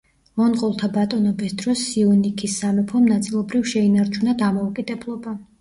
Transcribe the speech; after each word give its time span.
მონღოლთა 0.39 0.87
ბატონობის 0.95 1.53
დროს 1.63 1.83
სიუნიქის 1.91 2.57
სამეფომ 2.63 3.07
ნაწილობრივ 3.13 3.71
შეინარჩუნა 3.75 4.37
დამოუკიდებლობა. 4.45 5.41